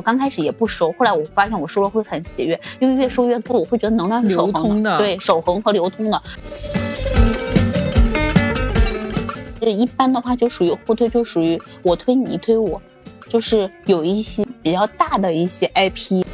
[0.00, 6.22] 我刚开始也不收，后来我发现我收了会很喜悦，因为越收越多，我会觉得能量是守恒的，对，守恒和流通的。
[9.60, 12.80] 就是一般的话，就属于互推，就属于我推你推我，
[13.28, 16.24] 就是有一些比较大的一些 IP。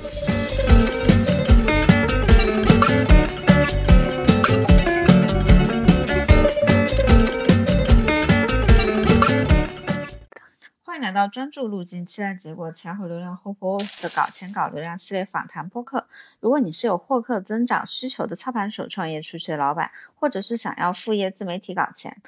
[11.16, 16.06] 到专注路径，期待结果，前后流量，Hope Always 的搞钱搞流量系列访谈播客。
[16.40, 22.20] 如果你是有获客增长需求的操盘手、创业初期的老板，或者是想要副业自媒体搞钱，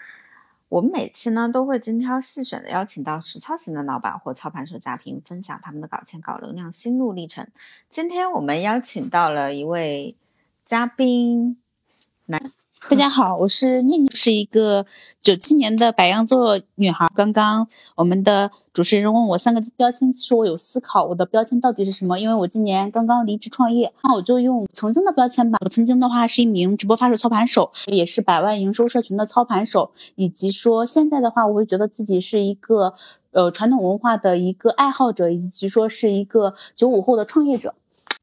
[0.70, 7.47] 我们每期呢都会精挑细选的邀请到实操型的老板或操盘手嘉宾，分享他们的搞钱搞流量心路历程。
[7.91, 10.16] 今天我们邀请到了一位
[10.64, 11.61] 嘉宾，
[12.27, 12.58] 男。
[12.87, 14.87] 大家好，我是念念，是一个
[15.21, 17.11] 九七年的白羊座女孩。
[17.15, 25.59] 刚刚我们的主持人问我三个标签，其实我有思考我的标签到底是什么，因为我今年刚刚离职创业，那我就用曾经的标签吧。
[25.62, 32.95] 我曾经的话是一名直播发售操盘手，也是百万营收社群的操盘手，以及说现在的话，我会觉得自己是一个
[33.33, 37.75] 呃传统文化的一个爱好者，以及说是一个九五后的创业者。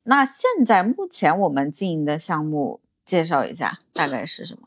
[0.04, 2.80] 那现在目前我们经营的项目。
[3.06, 4.62] 介绍一下大概是什么？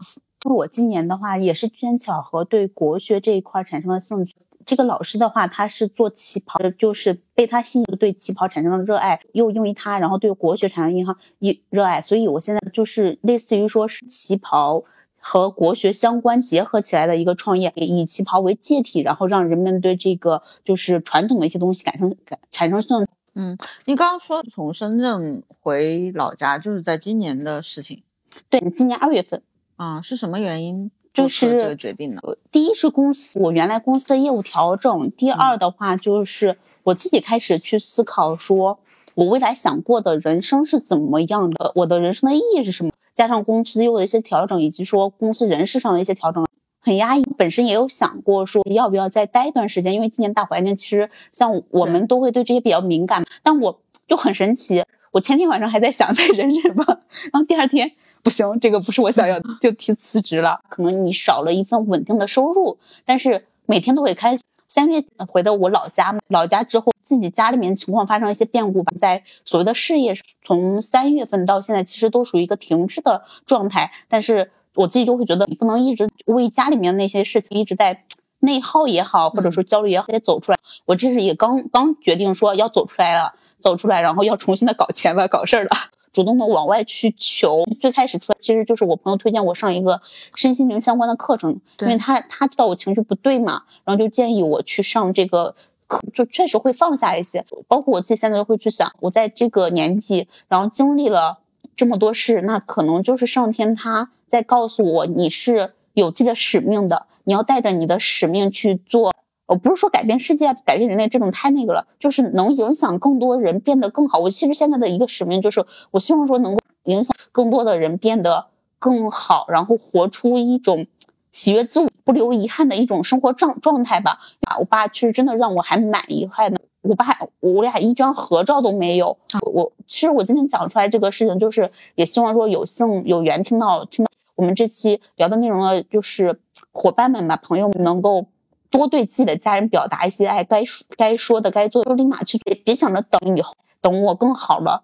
[0.54, 4.34] 我今年的话也是机缘巧合，对国学这一块产生了兴趣。
[4.64, 12.00] 这个老师的话，他是做旗袍，就是被他吸引，对旗袍产生了热爱，又因为他，然后对国学产生银行一热爱。
[12.00, 14.84] 所以我现在就是类似于说是旗袍
[15.18, 23.10] 和国学相关结合起来的一个创业，以旗袍为借体，然后让人们对这个就是传统的一些东西感生感产生兴趣。
[23.34, 28.02] 嗯，你刚刚说从深圳回老家，就是在今年的事情。
[28.50, 29.42] 对，今年二月份，
[29.76, 32.20] 啊，是什么原因就是这个决定呢？
[32.52, 38.78] 第一是公司我原来公司的业务调整，第二的话就是我自己开始去思考，说
[39.14, 42.92] 我未来想过的人生是怎么样的，我的人生的意义是什么？
[43.14, 46.46] 加上公司业务的一些调整，以及说公司人事上的一些调整，
[46.80, 47.24] 很压抑。
[47.36, 53.24] 本身也有想过说要不要再待一段时间，因为今年大环境其实像我们都会对这些比较敏感。
[53.42, 56.84] 但我就很神奇，我前天晚上还在想再忍忍吧，
[57.32, 57.90] 然后第二天。
[58.28, 60.60] 不行，这个不是我想要的，就提辞职了。
[60.68, 64.44] 可能你少了一份稳定的收入，但是每天都会开心。
[64.66, 73.90] 三月回到我老家，老家之后自己家里面情况发生了一些变故吧，在所谓的事业，从三月份到现在，其实都属于一个停滞的状态。
[74.08, 78.04] 但是我自己就会觉得，你不能一直为家里面那些事情一直在
[78.40, 80.58] 内耗也好，或者说焦虑也好，得走出来。
[80.84, 85.70] 我这是也刚刚决定说要走出来了，走出来，然后要重新的搞钱了，搞事儿了。
[86.12, 90.00] 主动的往外去求，最开始出来其实就是我朋友推荐我上一个
[90.34, 95.54] 身心灵相关的课程，因为他他知道我情绪不对嘛，然后就建议我去上这个
[95.86, 97.44] 课，就确实会放下一些。
[97.66, 101.38] 包括我自己现在会去想，我在这个年纪，然后经历了
[101.76, 109.12] 这么多事，那可能就是上天他在告诉我，你是有自己的使命的，你要带着你的使命去做。
[109.48, 114.18] 我不是说改变世界、改变人类这种太那个了，就是能影响更多人变得更好。
[114.18, 118.48] 我其实现在的一个使命就是，我希望说能够影响更多的人变得
[118.78, 120.86] 更好，然后活出一种
[121.32, 124.18] 喜悦自我、不留遗憾的一种生活状状态吧。
[124.42, 126.60] 啊，我爸其实真的让我还蛮遗憾的。
[126.82, 127.06] 我爸，
[127.40, 129.16] 我俩一张合照都没有。
[129.50, 136.38] 我其实我今天讲出来这个事情，就是也希望说有幸有缘听到听到我们这期聊的内容的，就是
[136.70, 138.26] 伙伴们吧、朋友们能够。
[138.70, 144.82] 多对自己的家人表达一些爱，该说该说的该做的，就立马去做，别想着等以后，等我更好了，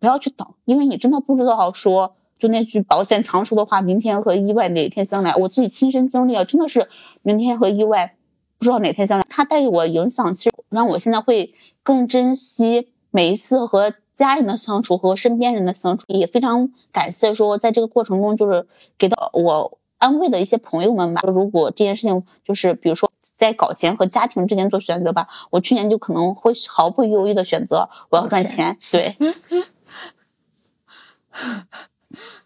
[0.00, 6.88] 不要去等，因为你真的不知道说，就那句保险常说的话，明天和意外哪天相来，我自己亲身经历啊，真的是
[7.22, 8.14] 明天和意外
[8.58, 18.66] 不知道哪天相来，它带给我影响，其实让我现在会更珍惜每一次和家人的相处和身边人的相处，也非常感谢说在这个过程中就是
[18.96, 23.10] 给到我安慰的一些朋友们吧，如果这件事情就是比如说。
[23.36, 28.76] 在搞钱和家庭之间做选择吧，我去年就可能会毫不犹豫的选择我要赚钱。
[28.90, 29.14] 对，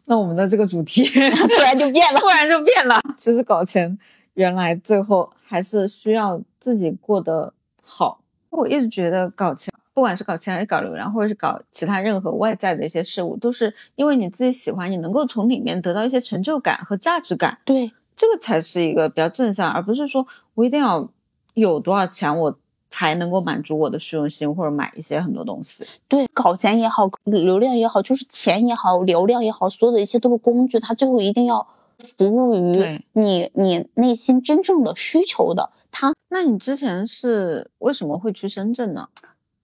[0.07, 1.05] 那我们的这个主题
[1.49, 3.01] 突然就变了，突然就变了。
[3.17, 3.97] 其实搞钱，
[4.35, 8.21] 原来最后还是需要自己过得好。
[8.51, 17.59] 我一直觉得搞钱，不管是搞钱还是搞流量，或者是搞其他任何外在的一些事物，都是因为你自己喜欢，你能够从里面得到一些成就感和价值感。
[17.65, 17.93] 对。
[18.17, 20.27] 这个才是一个比较正向，而不是说
[20.61, 21.09] 我一定要
[21.55, 22.55] 有多少钱我
[22.91, 25.87] 才能够满足我的虚荣心，或者买一些很多东西。
[26.07, 31.67] 对，搞钱也好，流量也好，就是钱也好，流量也好，所有的一切都是工具，它最后一定要
[31.97, 35.71] 服务于你你内心真正的需求的。
[35.91, 39.09] 它，那你之前是为什么会去深圳呢？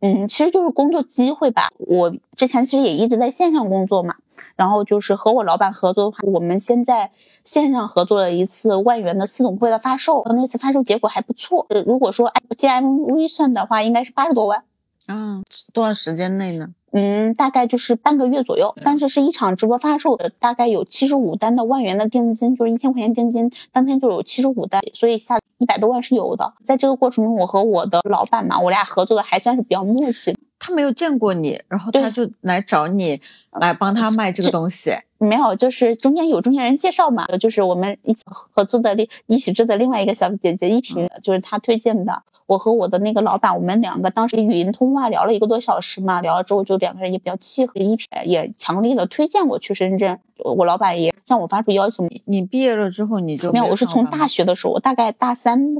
[0.00, 1.70] 嗯，其实就是工作机会吧。
[1.76, 4.14] 我之前其实也一直在线上工作嘛，
[4.55, 7.11] 然后就是和我老板合作的话，我们先在
[7.44, 11.67] 线上合作了一次万元的系统会的发售，那次发售结果还不错。
[11.71, 14.62] 呃如果说按 GMV 算的话，应该是八十多万。
[15.09, 16.69] 嗯，多少时间内呢？
[16.93, 26.55] 嗯，大概就是半个月左右，但是是一场直播发售，呃大概有七十五单的万元的定金，就是一千块钱定金，当天就有七十五单，所以下一百多万是有的。
[26.65, 30.37] 在这个过程中，我和我的老板嘛，我俩合作的还算是比较默契。
[30.66, 33.20] 他没有见过你，然后他就来找你
[33.52, 34.90] 来帮他卖这个东西。
[35.18, 42.22] 没有，就是中间有中间人介绍嘛，就是我们一起合作的另一起制的另外一个小姐姐一平，就是他推荐的。
[42.46, 50.18] 我和我的那个老板，我们两个当时语音通话聊了一个多小时嘛，聊了之后就两个人也比较契合，一平也强力的推荐我去深圳。
[50.38, 55.74] 我老板也向我发出邀请，你毕业了之后你就没有，我是从大学学的时候，我大概大三，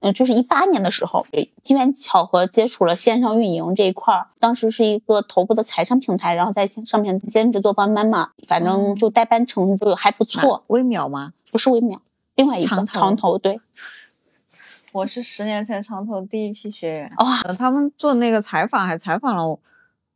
[0.00, 1.24] 嗯、就是一八年的时候，
[1.62, 4.26] 机缘巧合接触了线上运营这一块儿。
[4.38, 11.32] 当时是一个头部的财商平台，然后在线上面兼职做班班嘛，反正就代班成就还不错，微秒吗？
[11.52, 12.00] 不是微秒，
[12.36, 13.60] 另外一个长头长头对，
[14.92, 19.60] 我是十年前长头第一批学员，哇呃他们做那个采访还采访了我，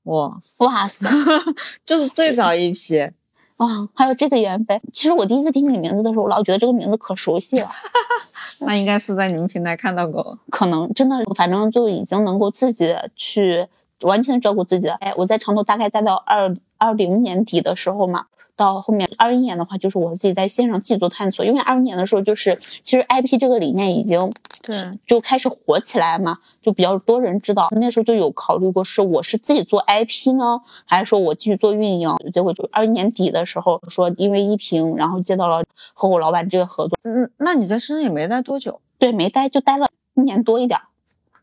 [0.05, 1.09] 我哇塞
[1.85, 3.11] 就是最早一批。
[3.59, 4.81] 哇，还有这个缘分。
[4.93, 7.71] 其实我第一次听你名字的时候，我老觉得这个名字可熟悉了，
[8.61, 10.39] 那应该是在你们平台看到过。
[10.51, 13.67] 可能真的反正就已经能够自己去
[14.01, 14.95] 完全照顾自己了。
[14.95, 21.45] 哎，我在成都大概待到二二零年底的时候嘛，到后面二一年的话，就是我自己在线上自己做探索。
[21.45, 27.69] 因为二一年的时候，就是其实 IP 这个理念已经对，就开始火起来嘛，就比较多人知道。
[27.73, 32.09] 那时候就有考虑过，是我是自己做 IP 呢，还是说我继续做运营？
[32.33, 40.87] 结果就二一年底的时候，说因为一平，然后接到了和我老板这个合作，嗯，那你在深圳也没待多久，对，没待就待了一年多一点儿。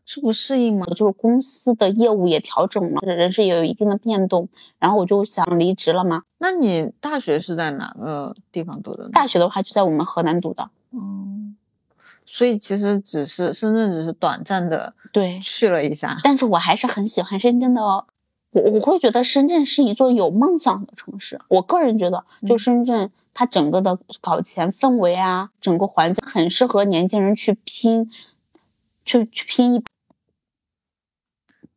[0.04, 0.86] 是不适应吗？
[0.96, 4.48] 就是公司的业务也调整了，人事也有一定的变动，
[4.80, 6.22] 然后我就想离职了嘛。
[6.42, 9.10] 那你大学是在哪个地方读的呢？
[9.12, 11.56] 大学的话就在我们河南读的，嗯，
[12.26, 16.18] 所以其实只是深圳只是短暂的对，去了一下。
[16.24, 18.06] 但是我还是很喜欢深圳的哦。
[18.50, 21.40] 我我会觉得深圳是一座有梦想的城市。
[21.46, 28.10] 我个人觉得，就深圳它整个的搞钱氛围啊，整个环境很适合年轻人去拼，
[29.04, 29.84] 去去拼一。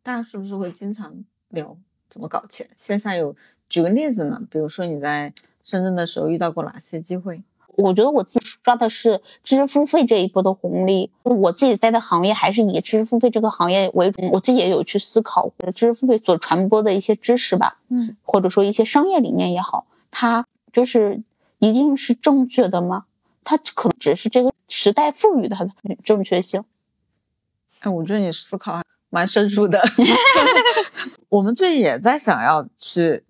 [0.01, 1.77] 大家是不是会经常聊
[2.09, 2.67] 怎么搞钱？
[2.75, 3.35] 线下有
[3.69, 4.41] 举个例子呢？
[4.49, 5.33] 比如说你在
[5.63, 7.43] 深圳的时候遇到过哪些机会？
[7.77, 11.11] 我觉得我自己抓的是知识付费这一波的红利。
[11.23, 21.21] 我自己待的行业还是以知识付费这个行业为主，我自己也有去思考知识付费所传播的一些知识吧，嗯，或者说一些商业理念也好，它就是
[21.59, 23.05] 一定是正确的吗？
[23.43, 25.71] 它可能只是这个时代赋予它的
[26.01, 26.63] 正确性。
[27.81, 29.83] 哎，我觉得你思考还蛮深入的。
[31.27, 33.21] 我们最近也在想要去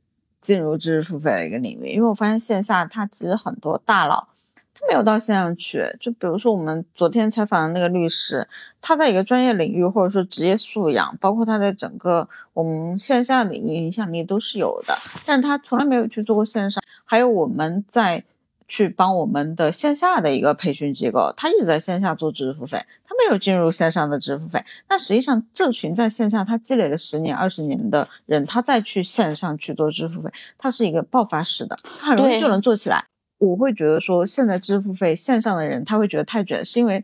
[0.45, 4.27] 进入知识付费的一个领域，因为我发现线下它其实很多大佬
[4.75, 5.83] 他没有到线上去。
[5.99, 8.47] 就比如说我们昨天采访的那个律师，
[8.79, 14.95] 他在一个专业领域或者说职业素养，包括他在整个我们线下的影响力都是有的，
[15.25, 16.83] 但他从来没有去做过线上。
[17.03, 18.23] 还有我们在
[18.67, 24.63] 去帮我们的线下的一个培训机构，他一直在线下做知识付费，他没有进入线上的知识付费。
[24.89, 33.05] 那实际上，这群在线下他积累了十年、二十年的人，他再去线上去做知识付费，他是一个爆发式的，他很容易就能做起来。
[33.37, 37.03] 我会觉得说，现在知识付费线上的人他会觉得太卷，是因为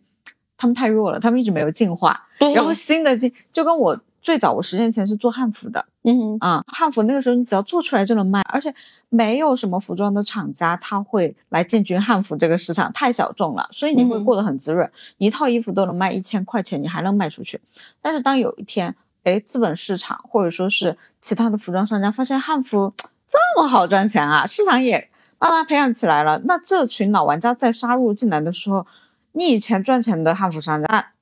[0.58, 2.28] 他们太弱了，他们一直没有进化。
[2.40, 8.74] 对，然后新的进，就跟我最早我十年前是做汉服的，嗯，啊、汉服那个时候你只要做出来就能卖，而且
[9.10, 17.60] 没有什么服装的厂家他会来进军汉服这个市场，太小众了，所以你会嗯过得很滋润，一套衣服都能卖一千块钱，你还能卖出去。
[18.02, 22.94] 但是当有一天，哎，资本市场或者说是其他的服装商家发现汉服
[23.28, 25.10] 这么好赚钱啊，市场也
[25.40, 28.86] 慢慢培养起来了，那这群老玩家再杀入进来的时候，
[29.32, 31.14] 你以前赚钱的汉服商家，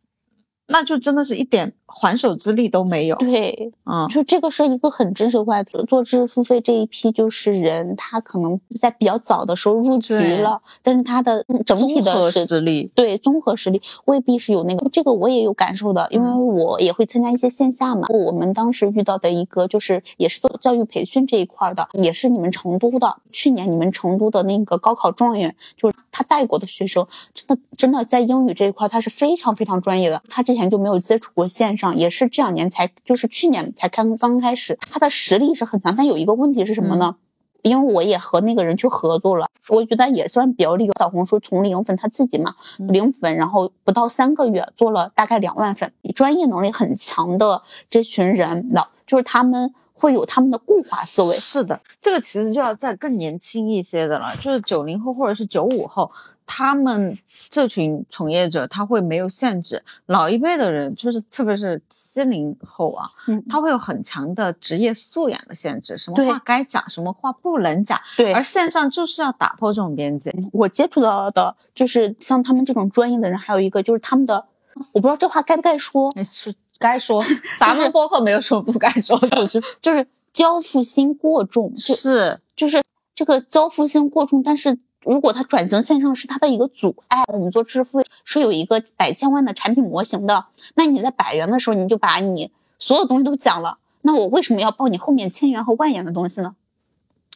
[0.69, 3.15] 那那就真的是一点还手之力都没有。
[3.17, 5.77] 对，嗯，就这个是一个很真实的话题。
[5.89, 18.07] 做知识付费这一批就是人，他可能在比较早的时候入局了，但是他的嗯整体综合的实实力，对综合实力未必是有那个，这个我也有感受的，因为我也会参加一些线下嘛。
[18.07, 37.17] 我们当时遇到的一个就是也是做教育培训这一块的，也是你们成都的，去年你们成都的那个高考状元，就是他带过的学生，真的真的在英语这一块他是非常非常专业的，他之前就没有接触过线上，也是这两年才就是去年才刚刚开始，他的实力是很强，但有一个问题是什么呢？
[37.61, 51.35] 因为我也和那个人去合作了，我觉得也算比较利用小红书从零粉他自己嘛，零粉，然后不到三个月做了大概两万粉，专业能力很强的这群人的，就是他们会有他们的固化思维。
[51.35, 56.09] 是的，这个其实就要在更年轻一些的了，就是九零后或者是九五后。
[56.51, 57.15] 他们
[57.47, 59.83] 这群从业者，他会没有限制。
[60.07, 67.99] 老一辈的人，就是特别是七零后啊，嗯，他会有很强的职业素养的限制，什么话该讲，什么话不能讲。
[68.17, 70.33] 对，而线上就是要打破这种边界。
[70.51, 74.43] 我接触到的，就是像他们这种专业的人，还有一个就是他们的，
[74.91, 77.23] 我不知道这话该不该说，是该说。
[77.59, 82.81] 咱们播客没有什么不该说的，我觉得就是交付心过重，是，就是
[83.13, 84.79] 这个交付心过重，但是。
[85.09, 90.45] 如果他转型线上是他的一个阻碍，我们做支付是有一个百千万的产品模型的。
[90.75, 96.55] 那你在百元的时候，你就把你所有东西都讲了，那我为什么要报你后面千元和万元的东西呢？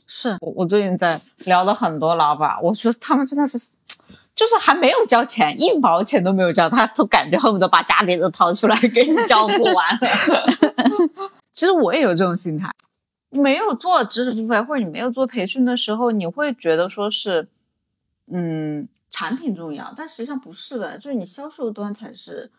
[0.06, 3.58] 是我我最近在聊了很多老板，我觉得他们真的是，
[4.36, 10.08] 就是还没有交钱，一毛钱都没有交，他都感觉恨不得把家底都掏出来给你交付完了。
[11.52, 12.70] 其实我也有这种心态。
[13.32, 17.48] 没有做知识付费，或者你没有做培训的时候，你会觉得说是，
[18.28, 22.52] 嗯，产品重要，但实际上不是的，就是你销售端才是。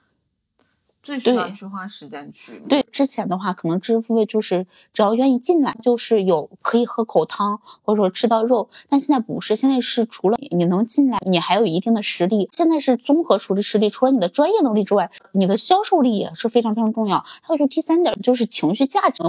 [1.03, 2.59] 最需要去花时间去。
[2.67, 8.71] 对，之前的话，可能知识付费就是只要愿意进来，就是有可以喝口汤，或者说吃到肉。
[8.89, 12.49] 但现在不是，现在是除了你能进来，你还有一定的实力。
[12.53, 17.23] 现在是综合处理，实力除了你的专业能力之外，你的销售力也是非常非常重要。
[17.43, 19.23] 还有就第三点，就是情绪价值，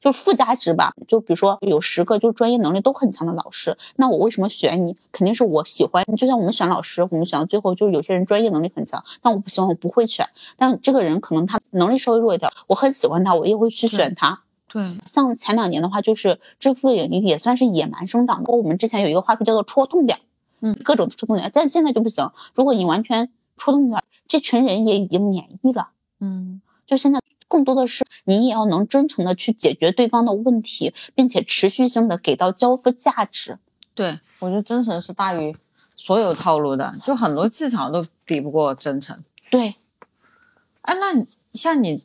[0.00, 0.92] 就附加值吧。
[1.06, 4.96] 就比如说有十个就专业能力都很强的老师，那我为什么选你？
[5.12, 6.04] 肯定是我喜欢。
[6.16, 10.26] 就像我们选老师，我们选到最后就是有些人专业能力很强，但我不喜欢，我不会选。
[10.56, 14.40] 但这个人可能他能力稍微弱一点，我很喜欢他，我也会去选他。
[14.68, 18.52] 对，像前两年的话，就是支付领域也算是野蛮生长的。
[18.52, 20.20] 我们之前有一个话术叫做戳痛点，
[20.60, 22.30] 嗯，各种戳痛点，但现在就不行。
[22.54, 25.88] 如果你完全戳痛点，这群人也已经免疫了。
[26.20, 33.58] 嗯，就现在更多的是你也要能真诚的去解决对方的问题，并且持续性的给到交付价值。
[33.92, 35.54] 对我觉得真诚是大于
[35.96, 39.22] 所有套路的，就很多技巧都抵不过真诚。
[39.50, 39.74] 对。
[40.82, 42.04] 哎，那像你，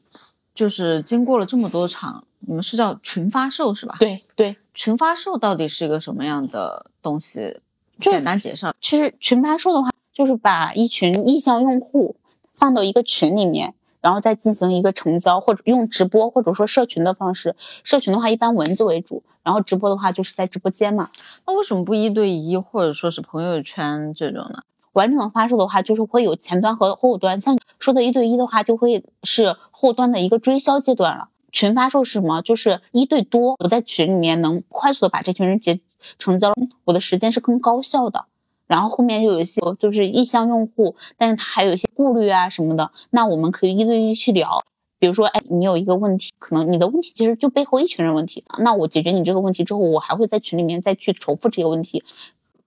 [0.54, 3.96] 就是经过了这么多场，你们是叫群发售是吧？
[4.00, 7.62] 对对，群发售到底是一个什么样的东西？
[8.02, 8.74] 简单介绍。
[8.82, 12.18] 其实群发售的话，就是把一群意向用户
[12.54, 13.74] 放到一个群里面，
[14.06, 17.56] 然后再进行一个成交，或者用直播或者说社群的方式。
[17.84, 21.10] 社群的话一般文字为主，然后直播的话就是在直播间嘛。
[21.48, 24.62] 那为什么不一对一或者说是朋友圈这种呢？
[24.94, 27.42] 完整的发售的话，就是会有前端和后端。
[27.42, 31.30] 像说的一对一的话，就会是后端的一个追销阶段了。
[31.52, 32.44] 群发售是什么？
[32.44, 35.80] 就是一对多，我在群里面能快速的把这群人结
[36.20, 38.26] 成交，我的时间是更高效的。
[38.68, 44.64] 然后后面就有一些就是意向用户，但是他还有一些顾虑啊什么的，那我们可以一对一去聊。
[44.98, 52.04] 比如说，哎，你有一个问题，可能你的问题其实就背后一群人问题，那我解决你这个问题之后，我还会在群里面再去重复这个问题。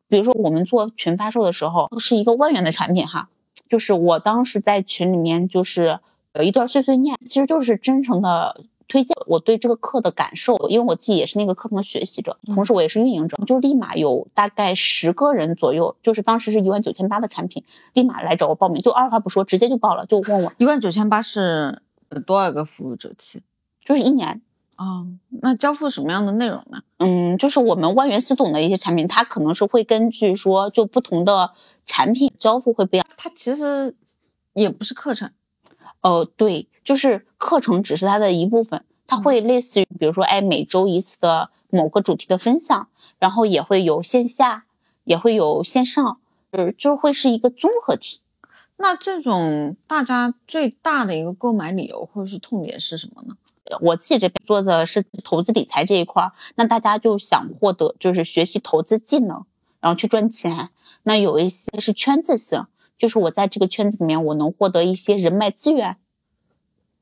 [0.09, 3.29] 比如说，我们做群发售的时候，是一个万元的产品哈，
[3.69, 5.99] 就是我当时在群里面就是
[6.35, 21.83] 有一段碎碎念，其实就是真诚的推荐我对这个课的感受，因为我自己也是那个课程的学习者，同时我也是运营者，就立马有大概十个人左右，就是当时是一万九千八的产品，立马来找我报名，就二话不说，直接就报了，就问我一万九千八是
[22.27, 23.43] 多少个服务周期，
[23.85, 24.41] 就是一年。
[24.79, 25.09] 哦，
[25.43, 26.81] 那交付什么样的内容呢？
[26.99, 31.51] 嗯，就是我们万元系统的一些产品，它可能是会根据说就不同的
[31.85, 33.05] 产品交付会不一样。
[33.17, 33.97] 它其实
[34.53, 35.29] 也不是课程，
[36.01, 42.89] 哦，对，就是课程只是它的一部分，它会类似于比如说哎每周一次的某个主题的分享，
[43.19, 44.65] 然后也会有线下，
[45.05, 48.21] 也会有线上，呃，就是会是一个综合体。
[48.77, 53.37] 那这种大家最大的一个购买理由或者是痛点是什么呢？
[53.81, 59.45] 我自己这边做的是投资理财这一块儿，那大家就想获得就是学习投资技能，
[59.81, 60.71] 然后去赚钱。
[61.03, 62.65] 那有一些是圈子性，
[62.99, 65.97] 就是我在这个圈子里面，我能获得一些人脉资源。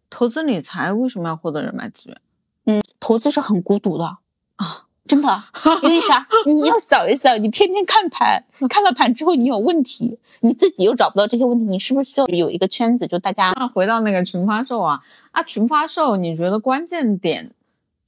[0.09, 2.21] 投资理财为什么要获得人脉资源？
[2.67, 4.19] 嗯，投资是很孤独的
[4.57, 4.85] 啊。
[5.09, 5.29] 真的，
[5.85, 6.27] 因为啥？
[6.47, 13.07] 你要想一想，你天天看盘，看了盘之后你有问题，你自己又找不到这些问题，你是不是需要有一个圈子？
[13.07, 15.01] 就大家那回到那个群发售啊
[15.31, 17.53] 啊，群发售，你觉得关键点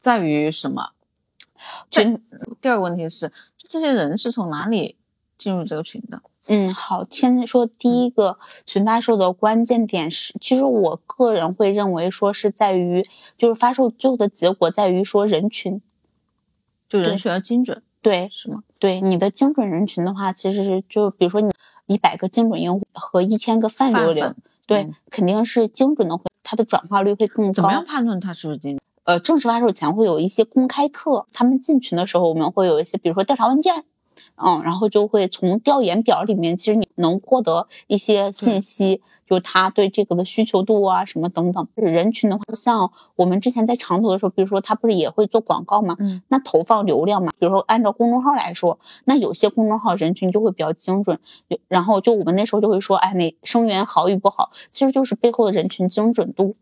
[0.00, 0.90] 在于什么？
[1.88, 2.20] 群
[2.60, 4.96] 第二个问题是，这些人是从哪里
[5.36, 6.20] 进入这个群的？
[6.48, 15.80] 嗯，好，先说第一个群发售的关键点是，其实我个人会认为说是在于，就是发售最后的结果在于说人群。
[16.88, 18.62] 就人群要精准，对，是吗？
[18.80, 21.52] 对，你的精准人群的话，其实是就比如说你
[21.86, 24.34] 一百个精准用户和一千个泛流量，
[24.66, 27.72] 对，嗯肯定是精准的会，它的转化率会更高怎么。
[27.72, 28.80] 样判断它是不是精准？
[29.04, 33.84] 呃，正式发售前会有一些公开课，他们进群的时候，我们会有一些，比如说调查问卷，
[34.42, 41.66] 嗯，然后就会从调研表里面，其实你能获得一些信息，就是他对这个的需求度啊，什么等等。
[41.74, 51.18] 人群的话，像我们之前在长途的时候，比如说他不是也会做广告嘛，嗯，那投放流量嘛，比如说按照公众号来说，那有些公众号人群就会比较精准，
[51.48, 56.56] 有然后就我们那时候就会说，哎，哪生源好与不好，其实就是背后的人群精准度。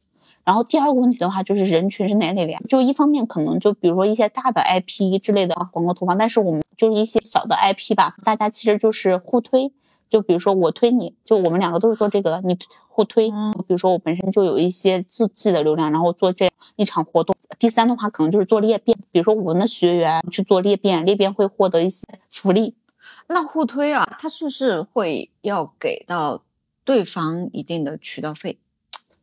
[0.46, 2.60] 然后第二个问题的话，就是人群是哪里的呀？
[2.68, 9.72] 就是一方面可能就比如说一些大的 IP 之类的广告投放，但是我们就是一些小的 IP 吧，大家其实就是互推。
[10.08, 13.28] 就比如说我推你，就我们两个都是做这个的，你互推。
[13.28, 17.34] 比如说我本身就有一些自自己的流量，然后做这一场活动。
[17.58, 22.76] 第三的话，可能就是做裂变，比如说我们的学员去做裂变，裂变会获得一些福利。
[23.26, 26.44] 那互推啊，它是不是会要给到
[26.84, 28.60] 对方一定的渠道费？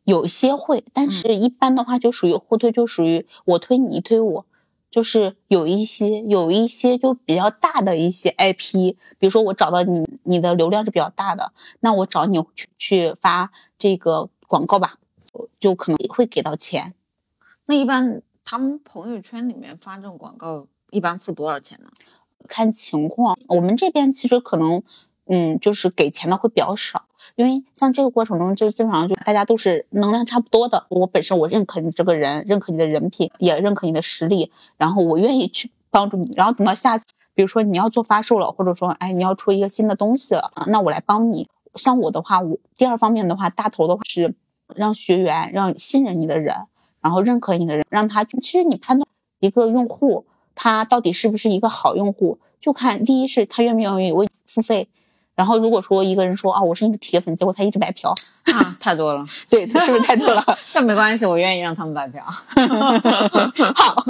[0.04, 4.46] 有些会，但是一般的话就属于互推，就属于我推你，你推我。
[4.90, 14.98] 就是有一些有一些就比较大的一些 IP，比如说我找到你，你的流量是比较大的，那我找你去去发这个广告吧，
[15.58, 16.94] 就可能会给到钱。
[17.66, 21.90] 那一般他们朋友圈里面发这种广告，一般付多少钱呢？
[22.46, 24.80] 看情况，我们这边其实可能，
[25.26, 30.86] 嗯，就是给钱的会比较少，因为像这个过程中，就基本上就大家都是能量差不多的。
[30.88, 36.32] 我本身我认可你这个人，认可你的人品，也认可你的实力，然后我愿意去帮助你。
[36.36, 37.04] 然后等到下次，
[37.34, 41.48] 比如说你要做发售了，或者说哎你要出一个新的东西了，那我来帮你。
[41.74, 44.34] 像我的话，我第二方面的话，大头的话是
[44.74, 46.54] 让学员，让信任你的人，
[47.00, 49.08] 然后认可你的人，让他其实你判断
[49.40, 50.24] 一个用户。
[50.56, 54.86] 他到底是不是一个好用户，就看第一是他愿不愿意为付费，
[55.34, 58.10] 然后如果说一个人说啊我是你的铁粉，结果他一直白嫖，
[58.44, 60.44] 啊， 太多了，对，是不是太多了？
[60.72, 62.22] 但没关系，我愿意让他们白嫖。
[63.74, 64.04] 好，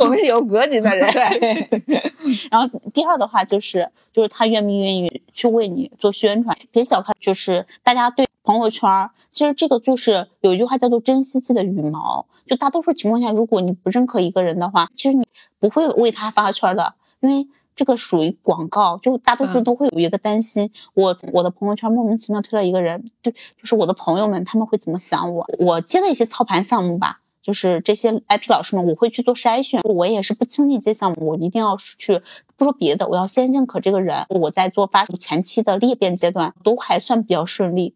[0.00, 1.10] 我们是有格局的人。
[1.12, 2.02] 对，
[2.50, 12.26] 然后第二的话就是就是他愿不愿意去为你做宣传，别小看就是大家对朋友圈，其实这个就是有一句话叫做珍惜自己的羽毛。
[12.46, 15.24] 就大多数情况下，如果你不认可一个人的话，其实你
[15.60, 17.46] 不会为他发圈的，因为
[17.80, 25.46] 这个属于广告，就大多数都会有一个担心，嗯、我我的朋友圈莫名其妙推了一个人，对，就是我的朋友们他们会怎么想我？
[25.60, 32.20] 我接了一些操盘项目吧，就是这些 IP 老师们，我会去做筛选，我也是不轻易接项目，我一定要去
[32.58, 34.26] 不说别的，我要先认可这个人。
[34.28, 37.94] 我在做发前期的裂变阶段都还算比较顺利。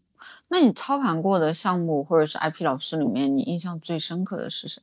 [0.49, 4.83] 那你操盘过的项目或者是 IP 老师里面，你印象最深刻的是谁？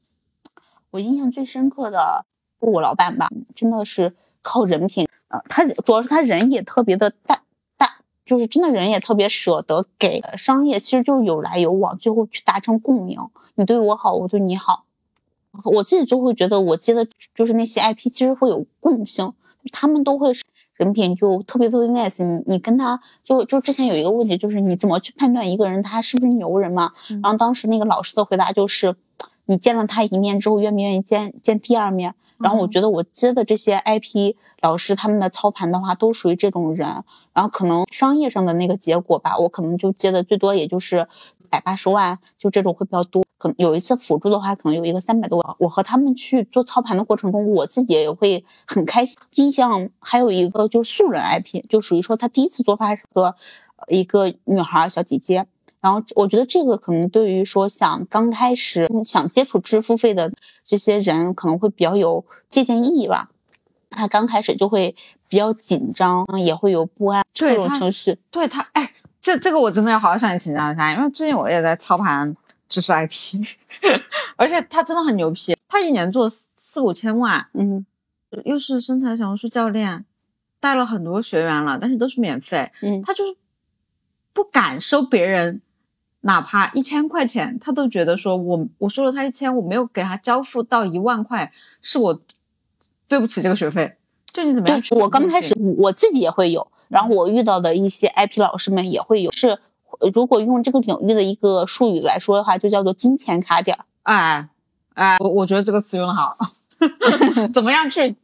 [0.91, 2.23] 我印象最深刻的
[2.59, 5.07] 我老板吧，真的是靠人品。
[5.27, 7.41] 呃，他主要是他人也特别的大
[7.77, 10.21] 大，就是真的人也特别舍得给。
[10.37, 13.19] 商业其实就是有来有往，最后去达成共鸣。
[13.55, 14.85] 你对我好，我对你好。
[15.65, 19.33] 我自己就会觉得，我接的就是那些 IP，其实会有共性，
[19.71, 20.41] 他们都会是。
[20.77, 26.91] 人品就特别特别 nice，你你跟他就就之前有一个问题，就是你怎么去判断一个人他是不是牛人嘛？
[27.11, 28.95] 嗯、然后当时那个老师的回答就是，
[29.45, 32.15] 你见了他一面之后，愿不愿意见见第二面？
[32.41, 37.03] 然后我觉得我接的这些 IP 老师他们的操盘的话，都属于这种人。
[37.33, 41.07] 然后可能商业上的那个结果吧，我可能就接的最多也就是
[41.49, 43.23] 百八十万，就这种会比较多。
[43.37, 45.55] 可能有一次辅助的话，可能有一个三百多万。
[45.59, 49.17] 我和他们去做操盘的过程中，我自己也会很开心。
[49.35, 53.35] 印象还有一个就是素人 IP，就属于说他第一次做发是个
[53.87, 55.47] 一个女孩小姐姐。
[55.81, 60.31] 然后我觉得这个可能对于说想刚开始想接触支付费的
[60.63, 63.31] 这些人，可能会比较有借鉴意义吧。
[63.89, 64.95] 他刚开始就会
[65.27, 68.15] 比较紧张，也会有不安这种情绪。
[68.29, 72.37] 对他，哎，这这个我真的要好好向你请教一下，因为最近我也在操盘
[72.69, 73.43] 知识 IP，
[74.37, 77.83] 而且他真的很牛批，他一年做四五千万，嗯，
[78.45, 80.05] 又是身材小红书教练，
[80.59, 83.35] 带了很多学员了，但是都是免费，嗯，他就是
[84.31, 85.59] 不敢收别人。
[86.21, 92.21] 哪怕一千块钱，他都觉得说我我收了他一千，我没有给他交付到一万块，是我
[93.07, 93.97] 对不起这个学费。
[94.31, 94.81] 就你怎么样？
[94.91, 99.31] 我刚开始我自己也会有，然后我遇到的一些 IP 老师们也会有。
[99.31, 99.59] 是
[100.13, 103.77] 如果用这个领域的一个术语来说的话，就叫做金钱卡点。
[104.03, 104.47] 哎
[104.93, 106.35] 哎，我我觉得这个词用的好。
[107.53, 108.15] 怎么样去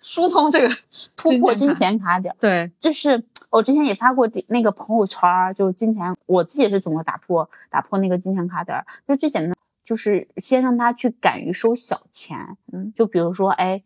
[0.00, 0.76] 疏通这个
[1.16, 2.36] 突破金钱卡点？
[2.38, 3.24] 对，就是。
[3.50, 5.20] 我之前也发过那个朋友圈，
[5.56, 8.78] 就是金钱，我自己是怎么打破打破那个金钱卡点？
[9.06, 13.82] 就是最简单，就是先让他去敢于收小钱，嗯，就比如说，哎，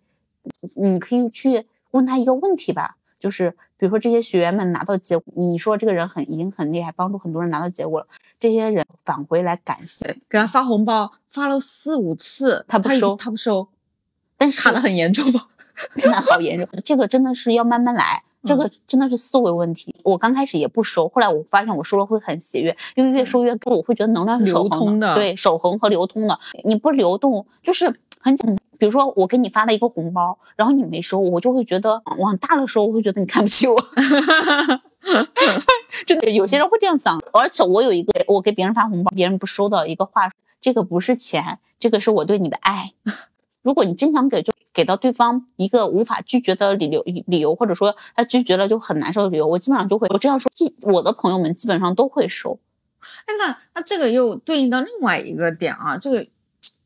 [0.75, 8.07] 你可以去问他一个问题吧，就是比如说这些学员们拿到结果，你说这个人很已经很厉害，帮助很多人拿到结果了，
[8.41, 13.69] 这些人返回来感谢，给他发红包发了四五次，他不收他不收，
[14.37, 15.47] 但是卡的很严重吗？
[15.97, 18.25] 真的好严重，这个真的是要慢慢来。
[18.45, 19.95] 这个真的是思维问题。
[20.03, 26.39] 我刚开始也不收，后来我发现我收了会很喜悦，因为越收越多，我会觉得能量是守恒的，对，守恒和流通的。
[26.65, 28.57] 你不流动，就是很简单。
[28.79, 33.77] 比如说我给你发了一个红包，然后你没收，我就会觉得往大了收，我会觉得你看不起我。
[36.05, 37.21] 真的，有些人会这样想。
[37.33, 40.29] 而且我有一个，我给别人发红包，别人不收的一个话，
[40.61, 42.93] 这个不是钱，这个是我对你的爱。
[43.63, 50.51] 如果你真想给，就给到对方一个无法拒绝的理由，理由或者说他拒绝了就很难受的理由，我基本上就会我这样说，
[50.83, 52.59] 我的朋友们基本上都会收。
[53.27, 56.27] 哎，那那这个又对应到另外一个点啊，这个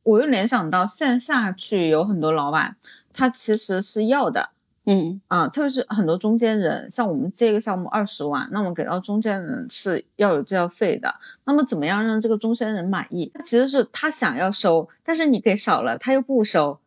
[0.02, 2.76] 我又联想到线下去有很多老板，
[3.12, 4.50] 他其实是要的，
[4.84, 13.30] 嗯啊，特别是很多中间人，像我们这个项目二十万，那么给到中间人是要有介绍费的，那么怎么样让这个中间人满意？
[13.34, 16.78] 他其实是他想要收，但是你给少了，他又不收。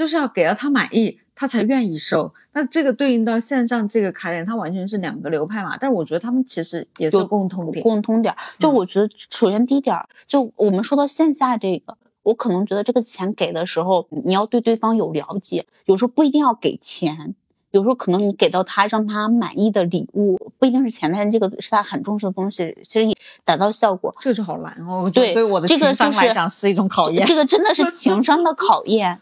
[0.00, 2.32] 就是要给到他满意，他才愿意收。
[2.54, 5.76] 那这个对应到线上这个卡点，它完全是两个流派嘛。
[5.78, 8.34] 但是我觉得他们其实也是共通点，共通点。
[8.58, 9.94] 就我觉得，首先第一点，
[10.26, 15.66] 就我们说到线下这个，我可能觉得这个钱给的时候，你要对对方有了解。
[15.84, 17.34] 有时候不一定要给钱，
[17.72, 24.14] 有时候可能你给到他让他满意的礼物，不一定是钱，但是这个是他很重视的东西，其实也达到效果。
[24.18, 25.10] 这个就好难哦。
[25.12, 27.26] 对，对我的情商来讲是一种考验。
[27.26, 29.20] 这个真的是情商的考验。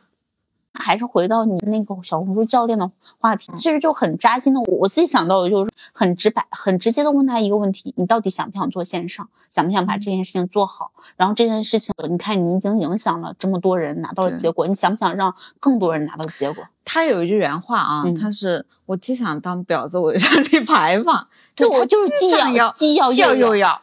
[0.79, 4.61] 还是回到你那个小红书教练的话题，其实就很扎心的。
[4.63, 9.29] 我自己想到的就是很直白、很直接的问他一个问题：你到底想不想做线上？
[9.51, 10.91] 想不想把这件事情做好？
[11.17, 16.63] 然后这件事情，你看你已经影响了这么多人拿到了结果，你想不想让更多人拿到结果？
[16.85, 23.83] 他有一句原话啊，他是我既想当婊子，我又想立牌坊， 就我就是既要既要又要，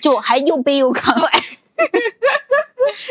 [0.00, 1.14] 就还又卑又亢。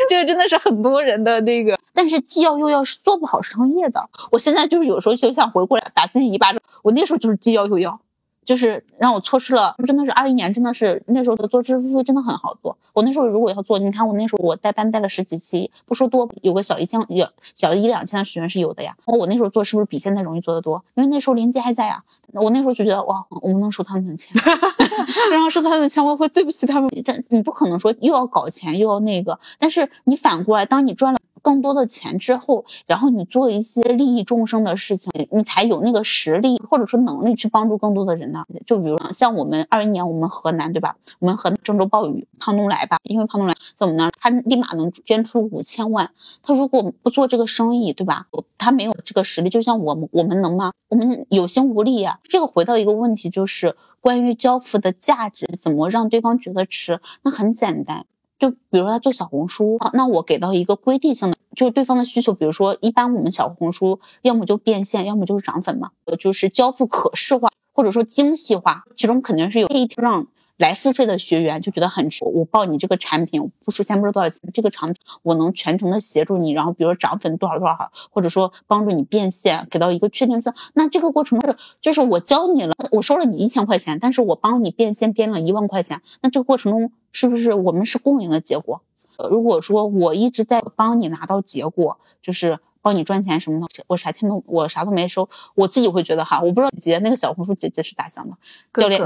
[0.08, 4.08] 这个真的是很多人的那个，但是既要又要是做不好商业的。
[4.30, 6.60] 我现在就是有时候就想回过来打自己一巴掌。
[6.82, 8.00] 我那时候就是既要又要。
[8.44, 12.76] 就是让我错失了，真的是二一年，真的是那时候的做支付费真的很好做。
[12.92, 18.94] 我那时候如果要做，你看我那时候我带班带了十几期，不说多，有个小一千，有小一两千的学员是有的呀。
[19.06, 20.82] 我那时候做是不是比现在容易做得多？
[20.94, 22.02] 因为那时候连接还在呀。
[22.32, 24.34] 我那时候就觉得哇，我不能收他们的钱，
[25.30, 26.90] 然后收他们的钱我会对不起他们。
[27.04, 31.18] 但你不可能说又要搞钱又要那个，但是你反过来，当你赚了。
[31.42, 38.44] 更多的钱之后，然后你做一些利益众生的事情，你才有那个实力或者说能力去帮助更多的人呢。
[38.64, 40.96] 就比如像我们二一年，我们河南对吧？
[41.18, 46.10] 我们河南郑州暴雨，胖东来吧，因为胖东来在我们那儿，他立马能捐出五千万。
[46.42, 48.26] 他如果不做这个生意，对吧？
[48.56, 50.72] 他没有这个实力，就像我们，我们能吗？
[50.88, 52.20] 我们有心无力呀。
[52.24, 57.00] 这个回到一个问题，就是关于交付的价值，怎么让对方觉得值？
[57.22, 58.06] 那很简单。
[58.42, 70.26] 就比如说他做小红书，那我给到一个规定性的，就是对方的需求，比如说一般我们小红书要么就变现，要么就是涨粉嘛，就是交付可视化或者说精细化，其中肯定是有一让。
[70.58, 80.52] 来付费的学员就觉得很值，我报你这个产品，不出钱不知道多少钱，这个产品我能全程的协助你，然后比如说涨粉多少多少，或者说帮助你变现，给到一个确定性。
[80.74, 88.82] 那这个过程是就是我教你了，我收了你一千块钱，但是我帮你变现变了一万块钱，那这个过程中是不是我们是共赢的结果？
[89.30, 92.58] 如果说我一直在帮你拿到结果，就是。
[92.82, 98.34] 帮你赚钱什么的，我啥钱都我啥都没收，我自己会觉得哈，我不知道姐姐那个小红书姐姐是咋想的，
[98.74, 99.00] 教练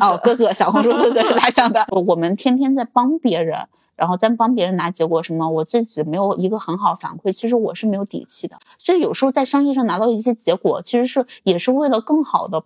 [0.00, 1.84] 哦哥哥小红书哥哥是咋想的？
[2.06, 8.56] 我们天天在帮别人，然后在帮别人拿结果什么，我自己没有一个很好反馈，其实我是没有底气的。
[8.78, 12.62] 所以有时候在商业上拿到一些结果，其实是也是为了更好的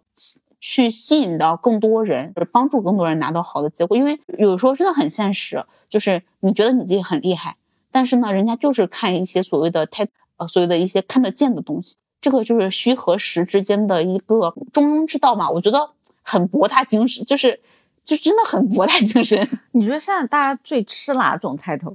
[0.61, 3.97] 去吸引到更多人，帮助更多人拿到好的结果。
[3.97, 7.57] 因为有时候真的很现实，就是你觉得你自己很厉害，
[7.91, 10.07] 但是呢，人家就是看一些所谓的太。
[10.41, 15.51] 呃，所有的一些看得见的东西，这个就是虚和实之间的一个中庸之道嘛。
[15.51, 15.91] 我觉得
[16.23, 17.61] 很博大精深，就是，
[18.03, 19.47] 就真的很博大精深。
[19.73, 21.95] 你觉得现在大家最吃哪种菜头？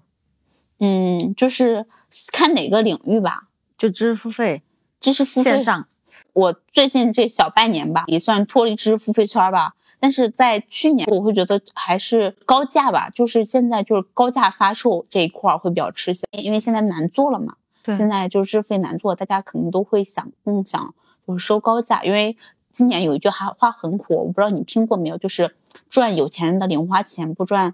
[0.79, 1.87] 嗯，就是
[2.31, 3.49] 看哪个领域吧。
[3.77, 4.61] 就知识付费，
[5.01, 5.87] 知识付费线上。
[6.33, 9.73] 我最近这小半年吧，也算脱离知识付费圈吧。
[9.99, 17.55] 但是在去年，我会觉得还是高价吧，就是现在就是高价发售这一块会比较吃香，因为现在难做了嘛。
[17.93, 20.93] 现在就是资费难做，大家可能都会想更想
[21.27, 22.37] 就是收高价，因为
[22.71, 25.55] 今年有一句话很火，我不知道你听过没有，就是
[25.89, 27.73] 赚有钱人的零花钱，不赚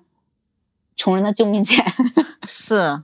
[0.96, 1.84] 穷人的救命钱。
[2.48, 3.04] 是，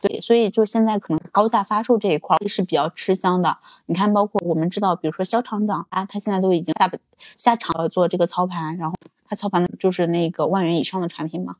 [0.00, 3.58] 对，所以就现在可能高价发售这一块是比较吃香的。
[3.86, 6.90] 你看，包括我们知道，比如说肖厂长啊，他现在都已经下
[7.36, 8.96] 下场做这个操盘，然后
[9.28, 11.56] 他操盘的就是那个万元以上的产品嘛，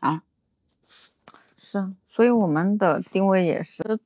[0.00, 0.22] 啊，
[1.56, 3.98] 是，所以我们的定位也是，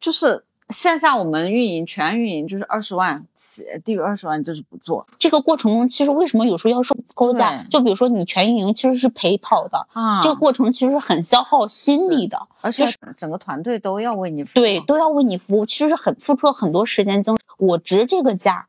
[0.00, 0.44] 就是。
[0.70, 5.04] 线下我们运营全运营就是二十万起，低于二十万就是不做。
[5.18, 7.66] 这个过程中，其实为什么有时候要收高价？
[7.68, 12.84] 就比如说你全运营其实是陪跑的啊，这个过程其实是很消耗心力的，而且
[13.16, 18.68] 整个团队都要为你服务，对，都要为你服务，其实是很付出了很多时间精力我值这个价，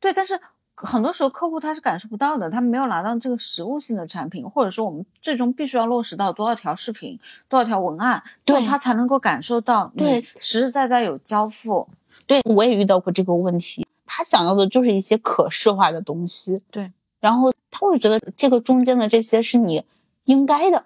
[0.00, 0.40] 对，但是。
[0.76, 11.88] 很多时候客户他是感受不到的，他没有拿到这个实物性的产品，或者说我们最终必须要落实到多少条视频、多少条文案，对他才能够感受到对实实在在有交付。
[12.26, 19.84] 对我也遇到过这个问题，他想要的就是一些可视化的东西，对，然后他会觉得这个中间的这些是你
[20.24, 20.84] 应该的。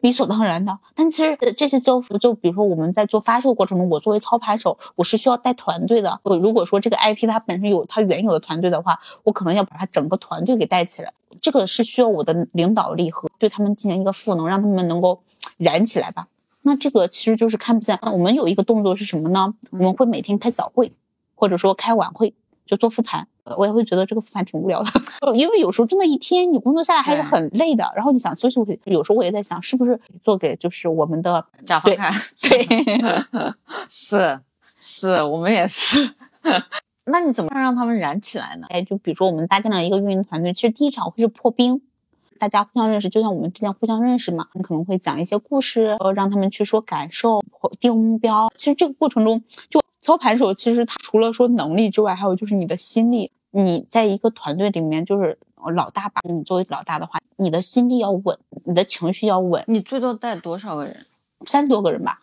[0.00, 6.20] 理所当然的，但其实这些交付，就比如说我们在做发售过程中，我作为操盘手，我是需要带团队的。
[6.22, 15.20] 我如果说这个 IP 它本身有它原有的团队的话，我可能要把它整个团队给带起来，这个是需要我的领导力和对他们进行一个赋能，让他们能够
[15.56, 16.28] 燃起来吧。
[16.62, 17.98] 那这个其实就是看不见。
[18.02, 19.54] 我们有一个动作是什么呢？
[19.70, 20.92] 我们会每天开早会，
[21.34, 22.34] 或者说开晚会。
[22.68, 23.26] 就做复盘，
[23.56, 24.90] 我也会觉得这个复盘挺无聊的，
[25.34, 32.12] 因为有时候真的一天你工作下来还是很累的，然后你想休息，有时候我也在想，是不是做给就是我们的甲方看？
[32.42, 32.66] 对，
[33.88, 34.38] 是
[34.78, 36.10] 是，我们也是。
[37.10, 38.66] 那你怎么让他们燃起来呢？
[38.68, 41.80] 哎，就比如说我们搭建了一个运营团队，其实第一场会是破冰，
[42.38, 47.42] 大家互相认识，就像我们之前互相认识嘛，你可能会讲一些故事，然后让他们去说感受，
[47.80, 48.52] 定目标。
[48.56, 49.80] 其实这个过程中就。
[50.08, 53.30] 操盘手其实他除了说能力之外，还有就是你的心力。
[53.50, 55.38] 你在一个团队里面就是
[55.74, 56.22] 老大吧？
[56.26, 59.62] 你作为老大的话，你的心力要稳，你的情绪要稳。
[59.66, 60.96] 你最多带多少个人？
[61.44, 62.20] 三十多个人吧。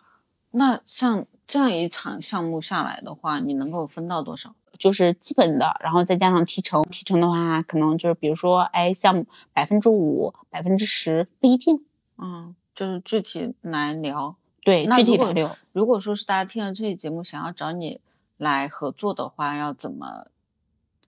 [0.50, 4.56] 那像这样一场项目下来的话，你能够分到多少？
[4.80, 6.82] 就是基本的，然后再加上提成。
[6.89, 11.86] 提成的话，可能就是比如说，哎，项目百分之五、百分之十不一定。
[12.17, 14.36] 嗯，就是具体来聊。
[14.65, 15.56] 对，具体聊。
[15.73, 18.01] 如果说是大家听了这期节目，想要找你
[18.38, 20.25] 来合作的话，要怎么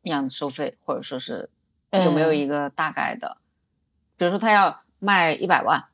[0.03, 1.49] 样收费，或者说是
[1.91, 3.37] 有没有一个大概的？
[4.15, 5.85] 比如说他要卖一百万，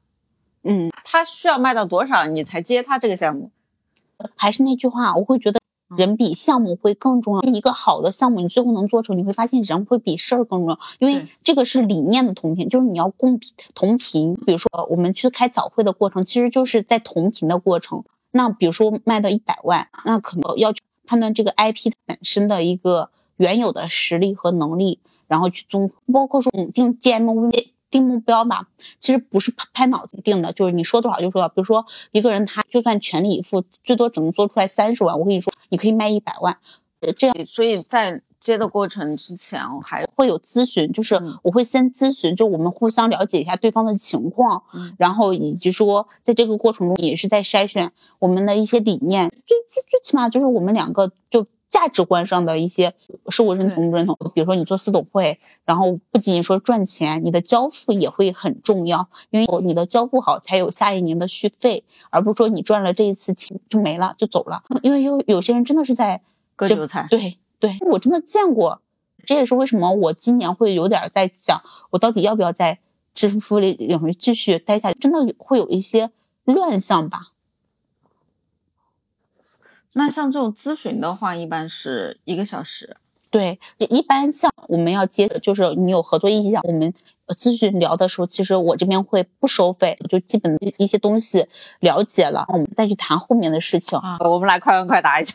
[0.63, 3.49] 嗯，他需要卖到多少你才接他这个项目？
[4.35, 5.59] 还是那句话，我会觉得。
[5.97, 7.41] 人比项目会更重要。
[7.41, 10.79] 一个好的项目，你最后能做成，你会发现人会比事儿更重要。
[10.99, 14.33] 因为这个是理念的同频，就是你要公平同频。
[14.45, 18.03] 比如说，我们去开早会的过程，其实就是在同频的过程。
[18.31, 27.67] 那比如说卖到一百万，那可能要去判断这个 IP 本身的一个原有的实力和能力，然后去综合，包括说我们定 GMV。
[27.93, 28.67] 定目标吧，
[28.99, 31.47] 其实不是拍脑子定的，就是你说多少就多少。
[31.47, 35.19] 比如说一个人他就算全力以赴，最多只能做出来三十万。
[35.19, 36.57] 我跟你说，你可以卖一百万，
[37.15, 37.45] 这样。
[37.45, 44.63] 所以在接的过程之前，我还会有咨询，就是我会先咨询，就我们互相了解一下对方的情况，
[44.97, 51.45] 然后以及说在这个过程中也是在筛选我们的一些理念，最最最起码就是我们两个就。
[51.73, 52.93] 价值观上的一些
[53.29, 54.15] 是我认同不认同？
[54.35, 64.61] 比如说你做私董会，然后不仅仅说赚钱，你的交付也会很重要，因为你的交付好才有下一年的续费，而不是说你赚了这一次钱就没了就走了。
[64.83, 66.21] 因为有有些人真的是在
[66.55, 67.07] 割韭菜。
[67.09, 68.79] 对对，我真的见过，
[69.25, 71.59] 这也是为什么我今年会有点在想，
[71.89, 72.77] 我到底要不要在
[73.15, 74.99] 支付领域继续待下去？
[74.99, 76.11] 真的会有一些
[76.43, 77.32] 乱象吧。
[79.93, 82.97] 那像这种咨询的话，一般是一个小时。
[83.29, 86.93] 对，一般像我们要接，就是你有合作意向，我们
[87.29, 91.47] 咨询聊的时候，其实我这边会不收费，就基本的一些东西
[91.79, 93.97] 了解了，我们再去谈后面的事情。
[93.97, 95.33] 啊，我们来快问快答一下。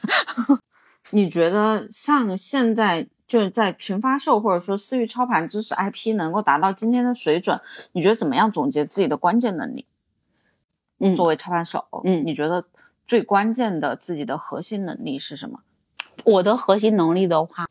[1.11, 7.59] 你觉得像现在就是在群发售或者说私域操盘知识 IP 能够达到今天的水准，
[7.92, 9.87] 你觉得怎么样总结自己的关键能力？
[11.01, 12.64] 嗯，作为操盘手，嗯，你觉得？
[13.09, 15.61] 最关键的自己的核心能力是什么？
[16.25, 17.66] 我的核心能力的话，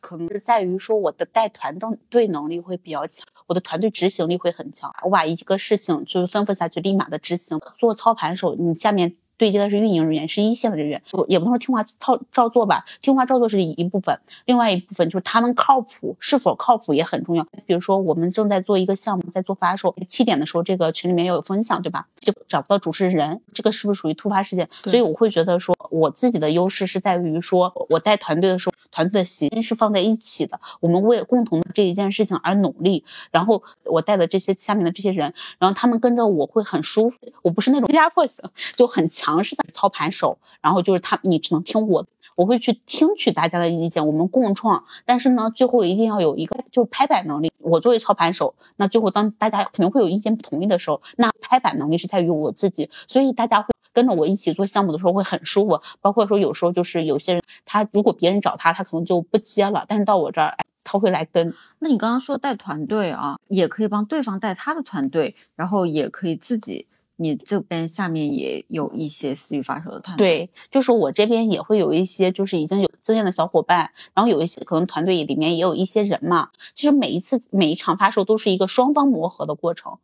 [0.00, 4.90] 可能是在于说我的带团队能力会比较强，我的团队执行力会很强。
[5.02, 7.60] 我把一个事情就是吩咐下去，立马的执行。
[7.76, 9.17] 做操盘手，你下面。
[9.38, 17.46] 对接的是运营人员，是一线的人员，也不能说听话操照做吧，听话照做是一部分，另外一部分就是他们靠谱，是否靠谱也很重要。
[17.64, 22.06] 比如说我们正在做一个项目，在做发售，七点的时候这个群里面要有分享，对吧？
[22.20, 24.68] 就找不到主持人，这个是不是属于突发事件？
[24.82, 33.04] 所以我会觉得说，我自己的优势是在于说，我带团队的时候，团队的心是放在一起的，我们为共同的这一件事情而努力。
[33.30, 37.16] 然后我带的这些下面的这些人，然后他们跟着我会很舒服。
[37.42, 40.36] 我不是那种压迫型，就很强势的操盘手。
[40.60, 44.84] 然后就是他，你只能听我，我会去听取大家的意见，我们共创。
[45.04, 47.52] 但是呢，最后一定要有一个就是拍板能力。
[47.58, 52.90] 我作为操盘手，那最后当大家可能会有意见不同意的时候，那拍板能力是在于我自己。
[53.06, 53.68] 所以大家会。
[53.98, 61.52] 跟着我一起做项目的时候会很舒服，包括说有时候就是有些人他如果别人找他，他可能就不接了，但是到我这儿，他会来跟。
[61.80, 70.28] 那你刚刚说带团队啊，也可以帮对方带他的团队，然后也可以自己，你这边下面也有一些私域发售的团队。
[70.46, 76.50] 对，就是我这边也会有一些就是已经有经验的小伙伴，然后有一些可能团队里面也有一些人嘛。
[76.72, 79.98] 其实每一次每一场发售都是一个双方磨合的过程，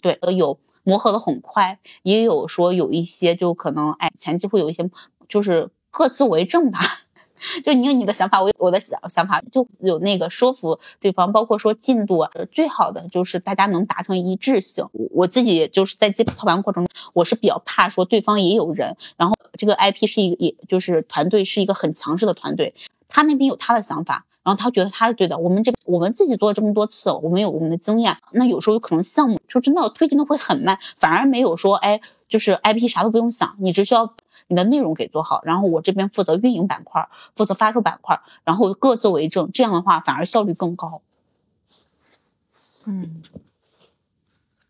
[0.00, 0.58] 对，有。
[0.86, 4.88] 磨合的很快，也有说有一些就可能哎前期会有一些
[5.28, 6.78] 就是各自为政吧，
[7.64, 14.88] 就你有你的想法，我我的想想法就有那个说服对方，包括说进度啊，最好的就是大家能达成一致性。
[15.10, 22.72] 我自己就是在接操盘过程中，我是比较怕说对方也有人，然后这个 IP 是一个也就是团队是一个很强势的团队，
[23.08, 24.24] 他那边有他的想法。
[24.46, 28.16] 然后他觉得他是对的，我们这我们自己做了这么多次，我们有我们的经验。
[28.30, 34.14] 那有时候可能项目就真的推进的会很慢，反而没有说，哎，就是 IP 啥都不用想，你只需要
[34.46, 37.04] 你的内容给做好，然后我这边负责运营板块，
[37.34, 41.02] 负责发售板块，然后各自为政，这样的话反而效率更高。
[42.84, 43.20] 嗯。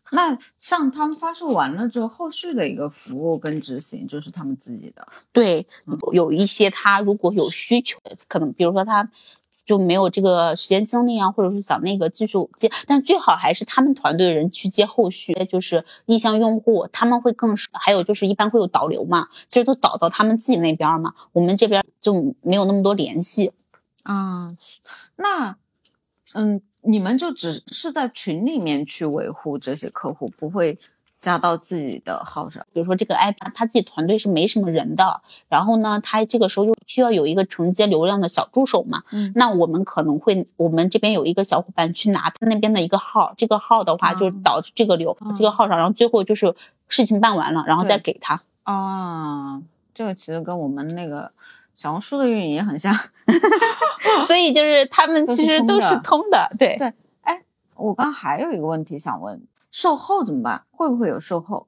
[0.09, 5.07] 那像他们发售完了之后，后续的一个服务跟执行就是他们自己的。
[5.31, 5.67] 对，
[6.13, 9.07] 有一些他如果有需求，可能比如说他。
[9.67, 23.51] 就没有这个时间精力啊，或者是想那个继续接，但最好还是他们团队的人去接后续，就是意向用户，他们会更还有就是一般会有导流嘛，其实都导到他们自己那边嘛，我们这边就没有那么多联系。
[24.03, 24.55] 啊，
[25.17, 25.57] 那，
[26.33, 30.79] 嗯，你们就只是在群里面去维护这些客户，不会。
[31.27, 46.55] 加到自己的号上，比如说这个 IP，他自己团队是没什么人的，然后呢，他这个时候又需要有一个承接流量的小助手嘛，嗯，那我们可能会，我们这边有一个小伙伴去拿他那边的一个号，这个号的话就是导这个流这个号上，然后最后就是
[46.87, 48.39] 事情办完了，然后再给他。
[48.63, 49.61] 啊，
[49.93, 51.29] 这个其实跟我们那个
[51.75, 52.95] 小红书的运营也很像，
[54.25, 56.93] 所以就是他们其实都是通的，对对。
[57.23, 57.41] 哎，
[57.75, 59.41] 我刚还有一个问题想问。
[59.77, 60.63] 售后怎么办？
[60.71, 61.67] 会不会有售后？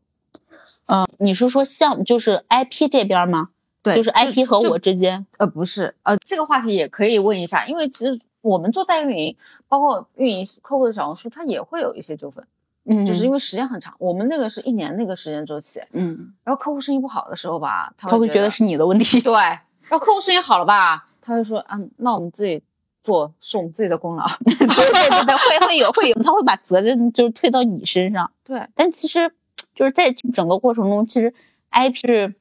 [0.88, 3.50] 嗯，你是说像就是 IP 这边吗？
[3.84, 5.28] 对，就是 IP 和我之间。
[5.38, 12.44] 呃，不是，呃，这个话题也可以问一下，因为其实我们做代运营，包括运营客户的小红书，它也会有一些纠纷。
[12.86, 15.80] 嗯，就是因为时间很长，我们那个是一年那个时间周期。
[15.92, 19.22] 嗯，然后客户生意不好的时候吧，他会觉得是你的问题。
[19.22, 22.64] 对，然后客户生意好了吧，他会说，嗯，那我们自己。
[23.10, 28.32] 做是我们自己的功劳， 对对对对，会会有会有，他会把责任就是推到你身上。
[28.46, 29.32] 对，但其实
[29.74, 31.34] 就是在整个过程中，其实
[31.72, 32.36] IP 是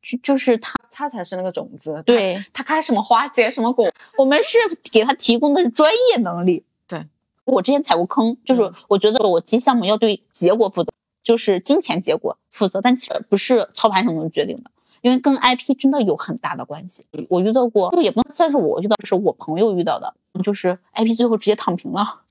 [0.00, 4.56] 就就是他他才是那个种子，对他开什么花结什么果，我们是
[4.90, 6.64] 给他提供的是专业能力。
[6.86, 7.06] 对，
[7.44, 10.90] 我之前踩过坑，就是我觉得我接项目要对结果负责，
[11.22, 14.70] 就是金钱结果负责，但其实不是操盘手能决定的。
[15.02, 22.20] 因为跟 IP 真的有很大的关系，我遇到过，就也不能算是我遇到，是我朋友遇到的，就是 IP 最后直接躺平了。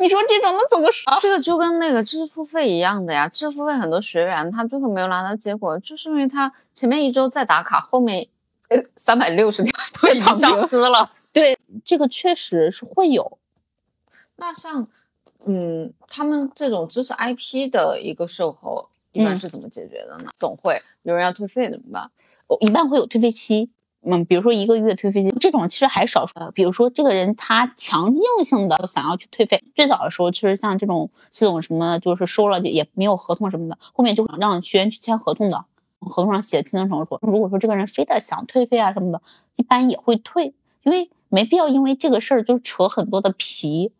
[0.00, 1.16] 你说这种能怎么说？
[1.20, 8.26] 这个就跟那个知识付费一样的呀，知识付费很多学员他最后没有拿到结果，就是因为他前面一周在打卡，后面
[8.68, 9.72] 呃三百六十天
[10.02, 11.12] 都已经消失了。
[11.32, 13.38] 对，这个确实是会有。
[14.36, 14.88] 那像
[15.46, 18.89] 嗯，他们这种知识 IP 的一个售后。
[19.12, 20.30] 一般是怎么解决的呢？
[20.36, 22.10] 总会有人要退费怎么办？
[22.46, 23.70] 我一般会有退费期，
[24.02, 26.34] 嗯，比如说一个月退费期，这种其实还少数。
[26.54, 35.64] 比如说这个人他强硬性的想要去退费，最早的时候其实像这种系统什么，就是收了也没有合同什么的，后面就让学员去签合同的，
[35.98, 37.18] 合同上写清清楚楚。
[37.22, 39.22] 如果说这个人非得想退费啊什么的，
[39.56, 43.92] 一般也会退，因为没必要因为这个事儿就扯很多的皮。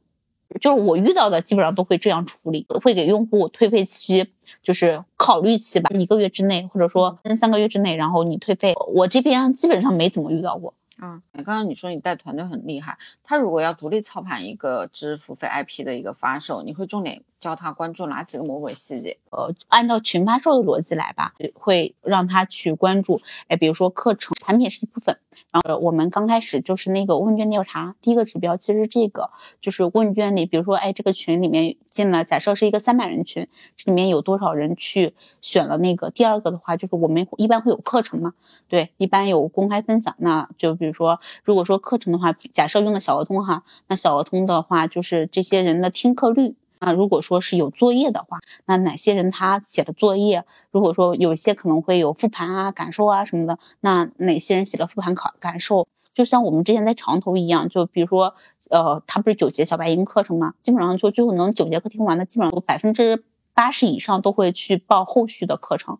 [0.58, 4.26] 就是我遇到的基本上都会这样处理，会给用户退费期，
[4.62, 8.74] 就是考虑期吧，一个月之内，或者说三三个月之内，然后你退费。
[8.94, 10.74] 我这边基本上没怎么遇到过。
[11.02, 19.16] 嗯，刚刚你说你带团队很厉害，他如果要独立操盘一个支付费 IP 的一个发售，你会重点教他关注哪几个魔鬼细节？
[19.30, 23.18] 呃，按照群发售的逻辑来吧，会让他去关注，
[23.48, 25.16] 哎，比如说课程产品是一部分，
[25.50, 29.30] 然后我们刚开始就是那个问卷调查，第一个指标其实这个
[29.60, 36.10] 就是问卷里，比如说，哎，这个群里面进了，假设是一个三百人群，这里面有多少人去选了那个？
[36.10, 38.34] 第二个的话，就是我们一般会有课程嘛，
[38.68, 46.54] 对，一般有公开分享，那就比如说，如果说课程的话，假设用的小额通哈，那小额通的话，就是这些人的听课率。
[46.80, 50.44] 那如果说是有作业的话，那哪些人他写的作业？
[50.70, 55.86] 如果说有些可能会有复盘啊、感受啊什么的，那哪些人写了复盘考感受？
[56.14, 58.34] 就像我们之前在长头一样，就比如说，
[58.70, 60.54] 呃，他不是九节小白银课程吗？
[60.62, 63.22] 基本上就最后能九节课听完的，基本上百分之
[63.52, 65.98] 八十以上都会去报后续的课程。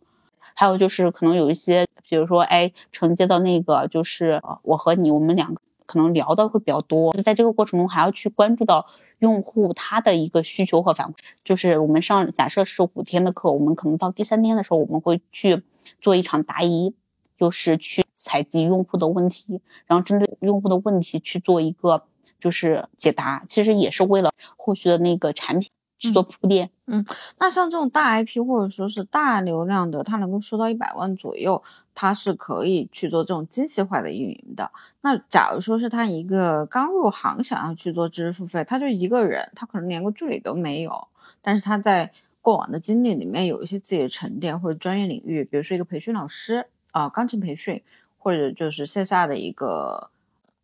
[0.55, 8.87] 还有就是可能有一些，比如说，哎，承接的那个就是我和你，我们两个可能聊的会比较多，在这个过程中还要去关注到。
[9.20, 11.14] 用户他的一个需求和反馈，
[11.44, 15.62] 就是我们上假设是五天的课，我们可能到第三天的时候，我们会去
[16.00, 16.94] 做一场答疑，
[17.38, 22.02] 就是去采集用户的问题，然后针对用户的问题去做一个
[22.38, 25.70] 就是解答，其实也是为了后续的那个产品
[26.01, 26.68] 去做铺垫。
[26.86, 27.05] 嗯，
[27.38, 31.62] 那像这种大 IP 或者说是大流量的，它能够收到一百万左右，
[31.94, 34.68] 它是可以去做这种精细化的运营的。
[35.03, 41.07] 那假如说是他一个刚入行想要去做知识付费，他就一个人，他可能连个助理都没有，
[41.40, 47.80] 但是他在过往的经历里面有一些自己的沉淀或者专业领域，比如说一个培训老师啊，钢琴培训，
[48.18, 50.11] 或者就是线下的一个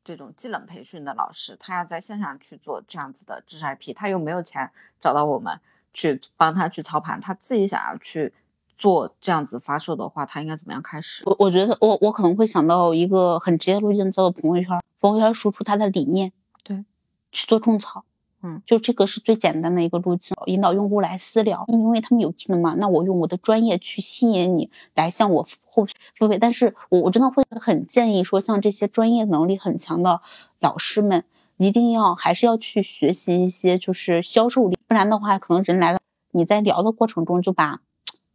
[0.07, 5.61] 这种技能培训的老师，他要在线上去做这样子的知识 IP，他又没有钱找到我们。
[5.99, 8.31] 去帮他去操盘，他自己想要去
[8.77, 11.23] 做这样子发售的话，他应该怎么样开始？
[11.25, 16.31] 我我觉得我我可能会想到一个很直接路径，叫做朋友圈，朋友圈输出他的理念，
[16.63, 16.85] 对，
[17.33, 18.05] 去做种草，
[18.43, 25.47] 嗯，就这个是最简单的一个路径，引导用户来私聊，因为他们有技能嘛，那我用我的专业去吸引你来向我
[25.77, 25.87] 后
[26.19, 30.23] 付费，但是我我真的会很建议说，像这些专业能力很强的
[30.61, 31.25] 老师们。
[31.59, 35.99] 一定要还是要去学习一些就是销售力，不然的话，可能人来了，
[36.33, 37.81] 你在聊的过程中就把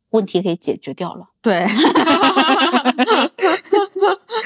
[0.09, 1.27] 问题给解决掉了。
[1.39, 1.67] 对，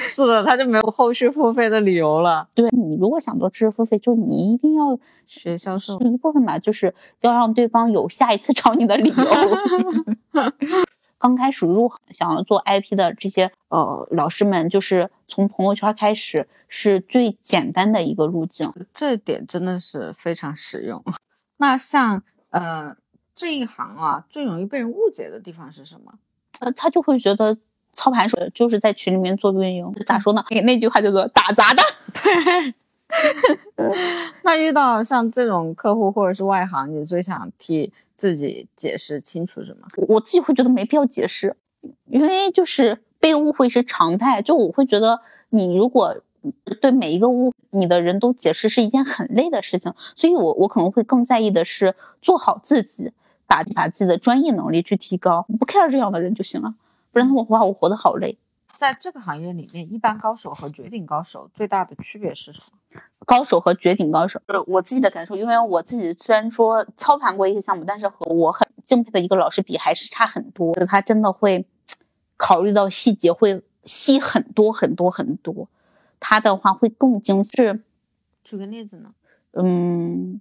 [0.03, 2.49] 是的，他就没有后续付费的理由了。
[2.53, 9.15] 对你如果想做知识付费，就你一定要学销售一部分吧，就是要让对方有下一次找你的理由。
[11.25, 21.03] 刚开始入行想要做 IP 的这些呃老师们，就是从朋友圈开始是最简单的一个路径，这点真的是非常实用。
[21.57, 22.21] 那像
[22.51, 22.95] 呃
[23.33, 26.13] 这一行啊，最容易被人误解的地方是什么？
[26.59, 27.57] 呃，他就会觉得
[27.93, 30.45] 操盘手就是在群里面做运营，咋说呢？
[30.51, 31.81] 那 那句话叫做打杂的。
[32.21, 32.75] 对。
[34.43, 37.91] 那遇到像这种客户或者是外行，你最想替？
[38.17, 39.87] 自己解释清楚什么？
[40.07, 41.55] 我自己会觉得没必要解释，
[42.05, 44.41] 因为就是被误会是常态。
[44.41, 46.15] 就我会觉得，你如果
[46.79, 53.11] 对每一个误你的人都解释是一件很累的事情，所以我我可能会更在意的是做好自己，
[53.47, 56.75] 把把自己的专业能力去提高，不 care 这样的人就行了。
[57.11, 58.37] 不然的话，我活得好累。
[58.77, 63.01] 在这个行业里面，一般高手和绝顶高手最大的区别是什么？
[63.25, 65.35] 高手和绝顶高手，是我自己的感受。
[65.35, 70.73] 因为我自己虽然说操盘过一些项目，但是和我很敬佩的一个老师比，还是差很多。
[70.85, 71.65] 他真的会
[72.37, 75.67] 考虑到细节，会细很多很多很多。
[76.19, 77.51] 他的话会更精细。
[78.43, 79.13] 举个例子呢？
[79.51, 80.39] 嗯，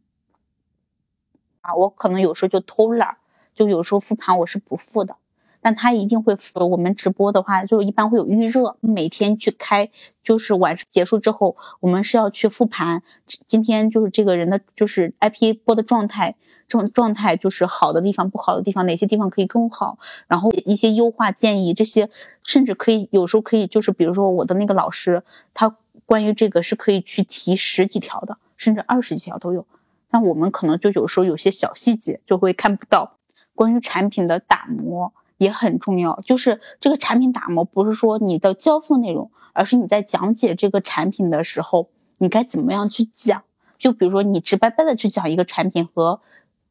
[1.60, 3.16] 啊，我可能有时候就偷懒，
[3.54, 5.16] 就有时候复盘我是不复的。
[5.64, 6.36] 但他一定会。
[6.56, 9.90] 我们直播的话，就一般会有预热，每天去开，
[10.22, 13.02] 就是晚上结束之后，我们是要去复盘。
[13.46, 16.34] 今天就是这个人的，就是 IP 播的状态，
[16.68, 22.10] 状状态就是好的地方，不好的地方，哪些地方可以更好，然后一些优化建议，这些
[22.42, 25.22] 甚至可以有时候可以，就是比如说我的那个老师，
[25.54, 29.66] 他关于这个是可以去提十几条的，甚至二十几条都有。
[30.10, 33.16] 但我们可能就有时候有些小细节就会看不到，
[33.54, 35.14] 关于产品的打磨。
[35.38, 43.42] 也很重要，就是这个产品打磨，不是说你的交付内容，而是你在讲解这个产品的时候，你该怎么样去讲。
[43.78, 46.20] 就比如说，你直白白的去讲一个产品，和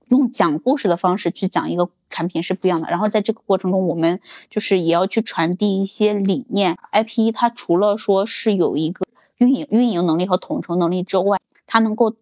[0.07, 2.87] 用讲故事的方式去讲一个产品是不一样的。
[2.89, 6.77] 然后在这个过程中，我们就是也要去传递一些理念。
[6.91, 9.05] IP 它除了说是有一个
[9.37, 11.37] 运营运营能力和统筹能力之外，
[11.67, 12.15] 它能够。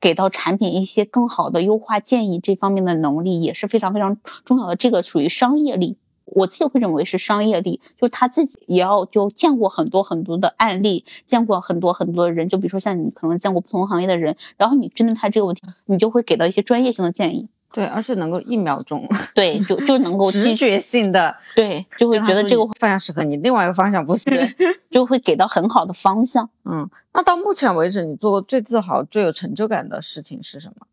[0.00, 4.76] 给到产品一些更好的优化建议，这方面的能力也是非常非常重要的。
[4.76, 17.48] 这个属于商业力，我自己会认为是商业力，就是他自己也要就见过很多很多的案例，见过很多很多人，就比如说像你可能见过不同行业的人，然后你针对他这个问题，你就会给到一些专业性的建议。
[17.76, 24.32] 对，而且能够一秒钟， 对，就就能够直觉性的，对，就会觉得这个方向适合你，另外一个方向不行，
[24.90, 26.48] 就会给到很好的方向。
[26.64, 30.86] 嗯，那到目前为止，你做过最自豪、最有成就感的事情是什么？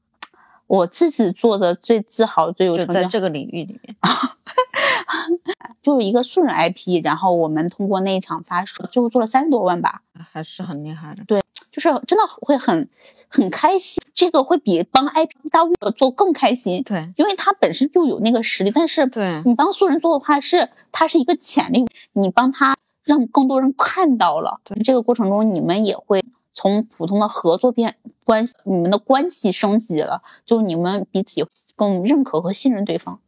[0.68, 3.96] 我自己做的最自豪、最有成就在这个领域里面，
[5.82, 10.02] 就是一个素人 IP，然后我们通过那一场发售，最后做了三十多万吧，
[10.34, 11.24] 还是很厉害的。
[11.26, 11.42] 对。
[11.74, 12.88] 就是真的会很
[13.28, 16.84] 很开心，这个会比帮 IP 大 V 做更开心。
[16.84, 24.62] 对，因为他本身就有那个实力，但是对你帮素人做的话，是他是一个潜力，你帮他让更多人看到了。
[24.86, 31.44] 这个过程中，你们也会从普通的合作变关系，你们的关系升级了，就你们彼此
[31.76, 33.20] 更认可和信任对方。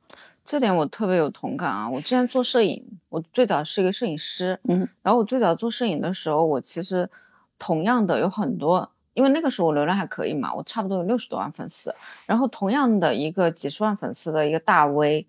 [0.45, 1.89] 这点我特别有同感啊！
[1.89, 7.09] 我之前做摄影，我最早是一个摄影师，嗯，然后我最早做摄影的时候，我其实。
[7.57, 11.93] 同样的有很多，因为那个时候我流量还可以嘛，我差不多有六十多万粉丝。
[12.25, 15.25] 然后同样的一个几十万粉丝的一个大 V，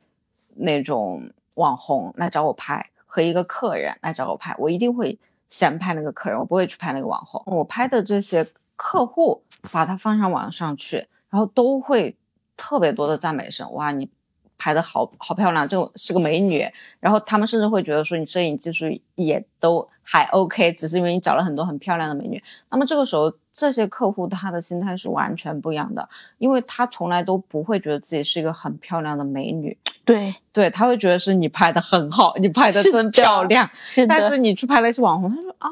[0.57, 5.19] 那种网红来找我拍，和一个客人来找我拍，我一定会
[5.49, 7.43] 先拍那个客人，我不会去拍那个网红。
[7.47, 12.17] 我拍的这些客户，把它放上网上去，然后都会
[12.57, 14.11] 特别多的赞美声，哇，你。
[14.59, 16.67] 拍的好好漂亮，就是个美女。
[17.01, 22.43] 然后他们甚至会觉得说你摄影技术也都还 OK，只是因为你找了很多很漂亮的美女。
[22.71, 29.77] 那么这个时候，这些客户他的心态是完全不一样的，因为他从来都不会觉得自己是一个很漂亮的美女。
[30.05, 33.69] 对对，他会觉得是你拍的很好，你拍的真漂亮。
[33.75, 35.69] 是但是你去拍了一些网红，他说啊，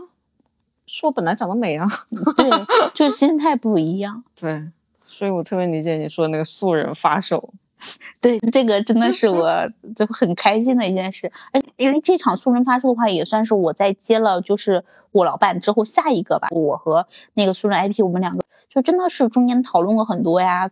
[0.87, 1.87] 是我本来长得美啊。
[2.37, 2.51] 对，
[2.95, 4.25] 就心态不一样。
[4.35, 4.65] 对，
[5.05, 7.55] 所以我特别理解你说的那个素人发售。
[8.21, 16.49] 对，这个真的是我就很开心的一件事，而且因为这场素人发售的话，也算是我在接了就是我老板之后下一个吧。
[16.51, 20.71] 我和那个素人 IP，我们两个就真的是中间讨论过很多呀，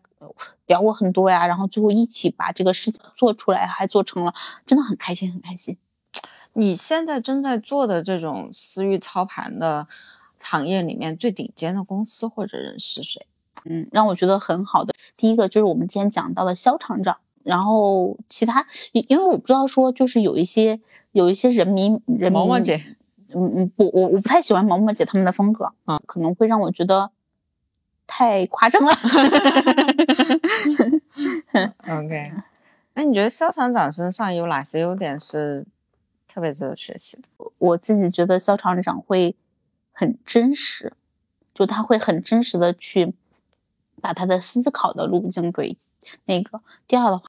[0.67, 4.33] 聊过很多呀，然后最后一起把这个事情做出来，还做成了，
[4.67, 5.77] 真的很开心，很开心。
[6.55, 9.87] 你现在正在做的这种私域操盘的
[10.39, 13.27] 行业里面，最顶尖的公司或者人是谁？
[13.67, 20.81] 嗯，让我觉得很好的，第一个就是我们今天讲到的肖厂长，然后其他，因为我不知道说就是有一些
[21.13, 22.77] 有一些人民人民毛毛姐，
[23.35, 27.11] 嗯嗯，不，我我不太喜欢毛毛姐他们的风格啊，可能会让我觉得
[28.07, 28.93] 太夸张了。
[31.89, 32.33] OK，
[32.95, 35.65] 那你觉得肖厂长身上有哪些优点是
[36.27, 37.23] 特别值得学习的？
[37.59, 39.37] 我自己觉得肖厂长会
[39.93, 40.93] 很真实，
[41.55, 43.15] 就他会很真实的去。
[44.03, 45.75] 把他的思考的路径给
[46.27, 47.25] 那个第二的话，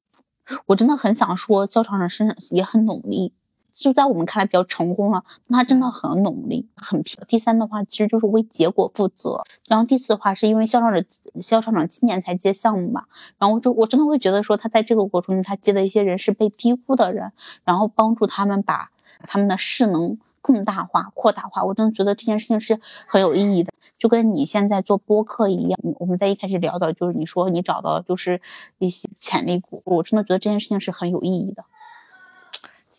[0.66, 3.32] 我真的很想说，肖厂长身上也很努力，
[3.74, 5.24] 就在我们看来比较成功了。
[5.48, 7.18] 他真的很努力，很拼。
[7.28, 9.44] 第三的话，其实就是为结果负责。
[9.68, 11.04] 然后第四的话，是因为肖厂长
[11.42, 13.06] 肖厂长今年才接项目嘛，
[13.38, 17.32] 然后就我真的会觉得说，他在这个过程中，他接的一些人是被低估的人，
[17.64, 20.18] 然后帮助他们把他们的势能。
[20.44, 25.80] 更大化、扩大化，我真的觉得这件事情是很有意义的，就跟你现在做播客一样。
[25.98, 28.40] 我们在一开始聊的就是你说你找到就是
[28.78, 31.64] 一些潜力股，我真的觉得这件事情是很有意义的。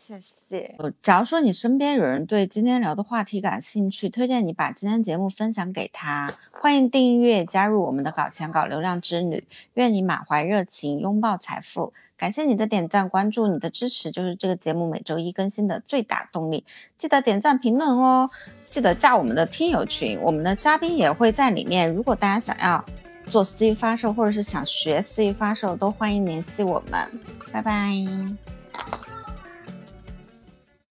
[0.07, 0.77] 谢谢。
[1.01, 6.31] 假如说你身边有人对今天聊的话题感兴趣，推荐你把今天节目分享给他。
[6.51, 9.43] 欢迎订阅加入我们的搞钱搞流量之旅，
[9.75, 11.95] 愿你满怀热情拥抱财富。
[12.19, 16.65] 感谢你的点赞、关注，你的支持就是这个节目每周一更新的最大动力。
[16.99, 18.29] 记得点赞、评论哦，
[18.69, 21.91] 记得加我们的听友群，我们的嘉宾也会在里面。
[21.91, 22.85] 如果大家想要
[23.31, 27.09] 做私域发售，或者是想学私域发售，都欢迎联系我们。
[27.51, 27.95] 拜拜。